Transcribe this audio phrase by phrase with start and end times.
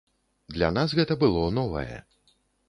[0.55, 1.95] Для нас гэта было новае.